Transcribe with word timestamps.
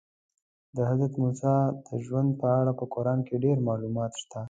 د 0.75 0.77
حضرت 0.89 1.13
موسی 1.21 1.55
د 1.87 1.89
ژوند 2.05 2.29
په 2.41 2.47
اړه 2.59 2.71
په 2.79 2.85
قرآن 2.93 3.19
کې 3.27 3.35
ډېر 3.45 3.57
معلومات 3.67 4.11
شته. 4.21 4.39